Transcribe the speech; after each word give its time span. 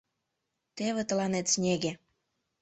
—Теве 0.75 1.01
тыланет 1.09 1.45
снеге! 1.53 1.91